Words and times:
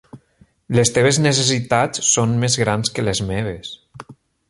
Les 0.77 0.91
teves 0.95 1.19
necessitats 1.27 2.07
són 2.15 2.35
més 2.45 2.59
grans 2.65 2.95
que 2.97 3.09
les 3.11 3.23
meves. 3.33 3.75